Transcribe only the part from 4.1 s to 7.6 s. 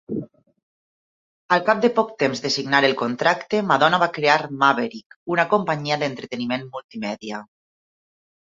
crear Maverick, una companyia d'entreteniment multimèdia.